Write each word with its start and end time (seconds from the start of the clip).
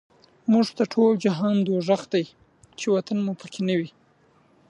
موږ 0.51 0.67
ته 0.77 0.83
ټول 0.93 1.11
جهان 1.25 1.55
دوزخ 1.67 2.01
دی، 2.13 2.25
چی 2.77 2.85
وطن 2.95 3.17
مو 3.25 3.33
په 3.39 3.47
کی 3.53 3.61
نه 3.67 3.73
وی 3.79 3.89